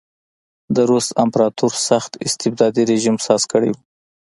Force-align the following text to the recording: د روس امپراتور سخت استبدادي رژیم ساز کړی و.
د 0.75 0.77
روس 0.89 1.07
امپراتور 1.23 1.71
سخت 1.87 2.11
استبدادي 2.27 2.83
رژیم 2.91 3.15
ساز 3.25 3.41
کړی 3.51 3.69
و. 3.73 3.77